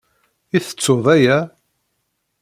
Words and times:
I 0.55 0.59
tettuḍ 0.65 1.05
aya? 1.15 1.37